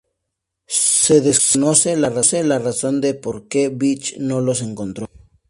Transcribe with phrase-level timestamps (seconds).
[0.65, 2.09] Se desconoce la
[2.57, 5.05] razón de por que Beechey no los encontró.